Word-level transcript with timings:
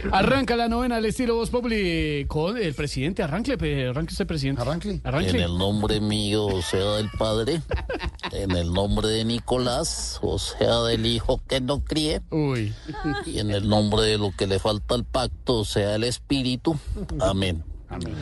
Arranca 0.12 0.56
la 0.56 0.68
novena 0.68 0.96
al 0.96 1.04
estilo 1.04 1.34
Voz 1.36 1.50
Populi 1.50 2.24
con 2.28 2.56
el 2.56 2.74
presidente. 2.74 3.22
Arranque, 3.22 3.56
pe- 3.58 3.88
arranque 3.88 4.12
usted, 4.12 4.26
presidente. 4.26 4.62
Arranque. 4.62 5.00
Arranque. 5.04 5.30
En 5.30 5.36
el 5.40 5.56
nombre 5.58 6.00
mío, 6.00 6.46
o 6.46 6.62
sea, 6.62 6.94
del 6.96 7.10
Padre, 7.18 7.60
en 8.32 8.50
el 8.52 8.72
nombre 8.72 9.08
de 9.08 9.24
Nicolás, 9.24 10.18
o 10.22 10.38
sea, 10.38 10.80
del 10.82 11.06
Hijo 11.06 11.40
que 11.48 11.60
no 11.60 11.80
críe, 11.84 12.20
Uy. 12.30 12.72
y 13.26 13.38
en 13.38 13.50
el 13.50 13.68
nombre 13.68 14.02
de 14.02 14.18
lo 14.18 14.32
que 14.36 14.46
le 14.46 14.58
falta 14.58 14.94
al 14.94 15.04
pacto, 15.04 15.58
o 15.60 15.64
sea, 15.64 15.94
el 15.96 16.04
Espíritu. 16.04 16.78
Amén. 17.20 17.64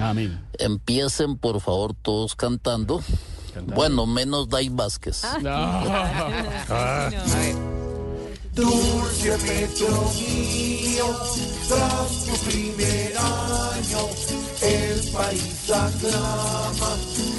Amén. 0.01 0.41
Empiecen, 0.59 1.37
por 1.37 1.61
favor, 1.61 1.95
todos 2.01 2.35
cantando. 2.35 3.03
Bueno, 3.75 4.07
menos 4.07 4.49
Dai 4.49 4.69
Vázquez. 4.69 5.23
No. 5.43 5.83
Dulce 8.59 9.39
Petro 9.47 10.11
mío, 10.19 11.07
tras 11.69 12.25
tu 12.27 12.51
primer 12.51 13.13
año, 13.17 14.09
el 14.63 15.13
país 15.13 15.71
aclama 15.71 16.97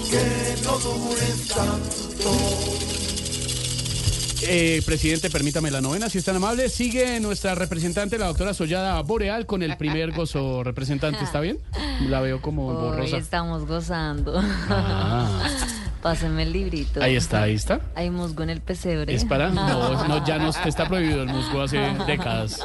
que 0.09 0.55
no 0.63 0.77
dures 0.79 1.47
tanto. 1.47 2.29
Eh, 4.43 4.81
presidente, 4.85 5.29
permítame 5.29 5.69
la 5.69 5.81
novena, 5.81 6.09
si 6.09 6.19
es 6.19 6.23
tan 6.23 6.37
amable. 6.37 6.69
Sigue 6.69 7.19
nuestra 7.19 7.53
representante, 7.53 8.17
la 8.17 8.27
doctora 8.27 8.53
Sollada 8.53 9.01
Boreal, 9.01 9.45
con 9.45 9.61
el 9.61 9.75
primer 9.75 10.11
gozo 10.13 10.63
representante. 10.63 11.21
¿Está 11.23 11.41
bien? 11.41 11.59
La 12.07 12.21
veo 12.21 12.41
como 12.41 12.67
Hoy 12.67 12.75
borrosa. 12.75 13.17
estamos 13.17 13.67
gozando. 13.67 14.41
Ah, 14.69 15.41
Páseme 16.01 16.43
el 16.43 16.53
librito. 16.53 17.01
ahí 17.03 17.15
está, 17.15 17.43
ahí 17.43 17.55
está. 17.55 17.81
Hay 17.95 18.09
musgo 18.09 18.43
en 18.43 18.49
el 18.49 18.61
pesebre. 18.61 19.13
¿Es 19.13 19.25
para? 19.25 19.49
No, 19.49 20.03
no, 20.07 20.25
ya 20.25 20.37
no 20.37 20.49
está 20.49 20.87
prohibido 20.87 21.23
el 21.23 21.29
musgo 21.29 21.61
hace 21.61 21.77
décadas. 22.07 22.59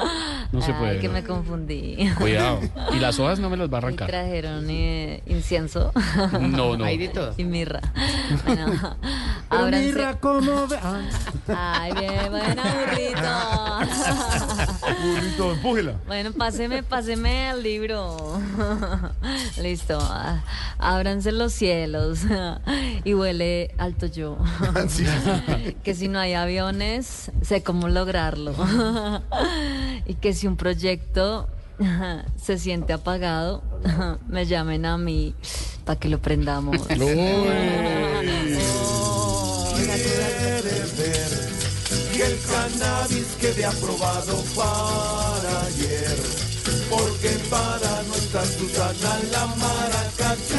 No 0.53 0.61
se 0.63 0.71
Ay, 0.73 0.79
puede. 0.79 0.99
que 1.01 1.09
¿no? 1.09 1.15
me 1.15 1.25
confundí. 1.25 1.97
Cuidado. 2.19 2.61
Y 2.93 2.99
las 3.01 3.19
hojas 3.19 3.41
no 3.41 3.51
me 3.51 3.57
las 3.57 3.69
va 3.73 3.79
a 3.79 3.81
Y 3.81 3.85
arrancar. 3.85 4.09
trajeron 4.09 4.67
eh, 4.71 5.23
incienso 5.27 5.93
No, 6.41 6.77
no. 6.77 6.85
y 6.89 7.45
mirra. 7.45 7.81
Bueno, 8.47 8.97
ábranse. 9.59 9.93
Mira 9.93 10.19
cómo 10.21 10.67
ve. 10.69 10.79
Ah, 10.83 11.01
Ay, 11.83 11.93
bien, 11.93 12.31
bueno, 12.31 12.63
burrito. 12.63 13.31
burrito, 15.03 15.53
empújela. 15.53 15.95
Bueno, 16.07 16.33
páseme, 16.33 16.83
páseme 16.83 17.51
el 17.51 17.63
libro. 17.63 18.41
Listo. 19.63 19.99
Ábranse 20.79 21.33
los 21.33 21.53
cielos. 21.53 22.21
Y 23.05 23.15
huele 23.15 23.75
alto 23.79 24.07
yo. 24.07 24.39
Sí. 24.89 25.05
Que 25.83 25.95
si 25.95 26.09
no 26.09 26.19
hay 26.19 26.35
aviones, 26.35 27.31
sé 27.43 27.63
cómo 27.63 27.89
lograrlo. 27.89 28.55
Y 30.07 30.15
que 30.15 30.33
si 30.33 30.47
un 30.47 30.57
proyecto 30.57 31.49
se 32.41 32.59
siente 32.59 32.93
apagado, 32.93 33.63
me 34.29 34.47
llamen 34.47 34.87
a 34.87 34.97
mí 34.99 35.35
para 35.85 35.99
que 35.99 36.09
lo 36.09 36.21
prendamos. 36.21 36.79
Quiere 40.25 40.81
ver 40.97 41.33
que 42.13 42.25
el 42.25 42.39
cannabis 42.41 43.27
quede 43.41 43.65
aprobado 43.67 44.43
para 44.55 45.67
ayer, 45.67 46.17
porque 46.89 47.31
para 47.51 48.03
nuestra 48.05 48.45
Susana 48.47 49.21
la 49.33 49.47
maracachafa 49.47 50.55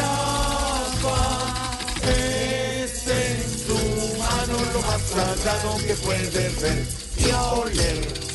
es 2.04 3.08
en 3.08 3.44
su 3.66 3.78
mano 4.20 4.58
lo 4.74 4.82
más 4.82 5.02
sagrado 5.02 5.78
que 5.78 5.96
puede 5.96 6.50
ver 6.62 6.88
y 7.18 7.32
oler. 7.32 8.26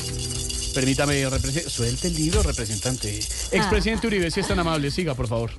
Permítame, 0.75 1.25
suelte 1.69 2.09
el 2.09 2.17
libro, 2.17 2.43
representante. 2.43 3.19
Expresidente 3.53 4.07
Uribe, 4.07 4.31
si 4.31 4.41
es 4.41 4.49
tan 4.49 4.59
amable, 4.59 4.91
siga, 4.91 5.15
por 5.15 5.29
favor. 5.29 5.51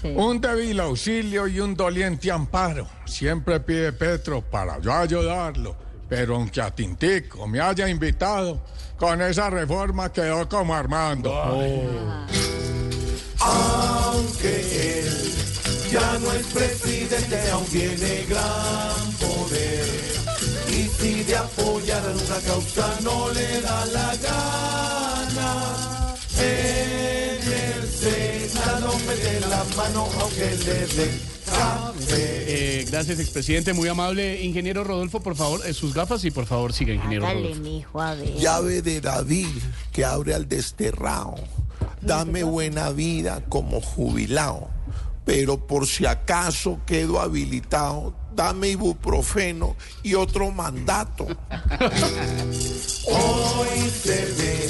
Sí. 0.00 0.12
Un 0.16 0.40
débil 0.40 0.80
auxilio 0.80 1.46
y 1.46 1.60
un 1.60 1.74
doliente 1.74 2.30
amparo. 2.30 2.86
Siempre 3.04 3.60
pide 3.60 3.92
Petro 3.92 4.40
para 4.40 4.78
yo 4.80 4.92
ayudarlo. 4.92 5.76
Pero 6.08 6.36
aunque 6.36 6.60
a 6.60 6.70
Tintico 6.74 7.46
me 7.46 7.60
haya 7.60 7.88
invitado, 7.88 8.60
con 8.98 9.22
esa 9.22 9.48
reforma 9.48 10.12
quedó 10.12 10.48
como 10.48 10.74
Armando. 10.74 11.32
Aunque 13.40 15.00
él 15.00 15.32
ya 15.90 16.18
no 16.18 16.32
es 16.32 16.46
presidente, 16.46 17.50
aún 17.50 17.64
tiene 17.66 18.24
gran 18.28 19.12
poder. 19.20 19.86
Y 20.68 20.88
si 20.88 21.24
de 21.24 21.36
apoyar 21.36 22.02
a 22.04 22.10
una 22.10 22.40
causa 22.46 22.98
no 23.02 23.30
le 23.32 23.60
da 23.60 23.86
la 23.86 24.16
gana, 24.16 24.39
mano 29.80 30.06
aunque 30.20 30.50
le 30.64 30.86
dé 30.86 31.10
café. 31.46 32.80
Eh, 32.80 32.86
gracias, 32.90 33.18
expresidente, 33.18 33.72
muy 33.72 33.88
amable. 33.88 34.42
Ingeniero 34.42 34.84
Rodolfo, 34.84 35.20
por 35.20 35.34
favor, 35.36 35.60
eh, 35.66 35.72
sus 35.72 35.94
gafas 35.94 36.24
y 36.24 36.30
por 36.30 36.44
favor 36.46 36.72
siga, 36.72 36.92
ingeniero 36.92 37.24
Dale, 37.24 37.40
Rodolfo. 37.40 37.62
mijo, 37.62 38.00
a 38.00 38.14
ver. 38.14 38.34
Llave 38.36 38.82
de 38.82 39.00
David 39.00 39.48
que 39.92 40.04
abre 40.04 40.34
al 40.34 40.48
desterrado. 40.48 41.34
Dame 42.02 42.42
buena 42.44 42.90
vida 42.90 43.42
como 43.48 43.80
jubilado. 43.80 44.68
Pero 45.24 45.66
por 45.66 45.86
si 45.86 46.06
acaso 46.06 46.80
quedo 46.86 47.20
habilitado, 47.20 48.14
dame 48.34 48.68
ibuprofeno 48.68 49.76
y 50.02 50.14
otro 50.14 50.50
mandato. 50.50 51.26
Hoy 53.06 53.90
se 54.02 54.24
ve 54.38 54.68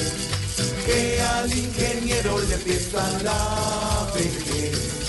que 0.86 1.20
al 1.20 1.56
ingeniero 1.56 2.38
le 2.40 2.54
empieza 2.54 3.22
la 3.22 4.08
vejez. 4.14 4.99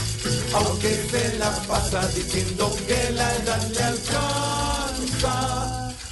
Aunque 0.53 0.95
se 1.09 1.37
la 1.37 1.51
pasa 1.67 2.07
diciendo 2.09 2.75
que 2.87 3.11
la 3.11 3.35
edad 3.37 3.67
le 3.69 3.83
alcanza 3.83 5.35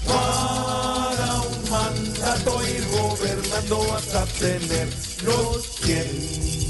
para 0.08 1.42
un 1.42 1.70
mandato 1.70 2.62
ir 2.68 2.88
gobernando 2.90 3.96
hasta 3.96 4.26
tener 4.26 4.88
los 5.24 5.66
100. 5.82 6.69